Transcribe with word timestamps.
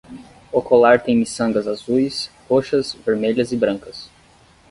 O 0.51 0.63
colar 0.63 0.99
tem 1.03 1.15
miçangas 1.15 1.67
azuis, 1.67 2.31
roxas, 2.49 2.93
vermelhas 3.05 3.51
e 3.51 3.55
brancas. 3.55 4.09